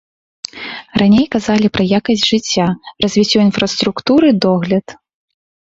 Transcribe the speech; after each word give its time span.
Раней 1.01 1.27
казалі 1.35 1.67
пра 1.75 1.83
якасць 1.99 2.25
жыцця, 2.31 2.67
развіццё 3.07 3.39
інфраструктуры, 3.49 4.27
догляд. 4.49 4.85